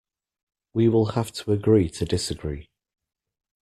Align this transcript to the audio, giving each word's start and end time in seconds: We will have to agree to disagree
We 0.73 0.89
will 0.89 1.11
have 1.11 1.31
to 1.33 1.51
agree 1.51 1.87
to 1.91 2.05
disagree 2.05 2.71